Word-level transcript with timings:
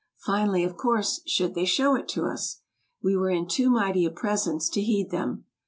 finally, 0.17 0.63
of 0.63 0.75
course, 0.75 1.21
should 1.27 1.53
they 1.53 1.63
show 1.63 1.93
it 1.93 2.07
to 2.07 2.25
us? 2.25 2.61
We 3.03 3.15
were 3.15 3.29
in 3.29 3.47
too 3.47 3.69
mighty 3.69 4.03
a 4.03 4.09
presence 4.09 4.67
to 4.69 4.81
heed 4.81 5.11
them. 5.11 5.45